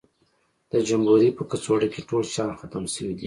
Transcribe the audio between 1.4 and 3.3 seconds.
کڅوړه کې ټول شیان ختم شوي دي.